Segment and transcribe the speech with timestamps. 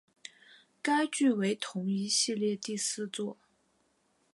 [0.81, 3.37] 该剧为同一系列第四作。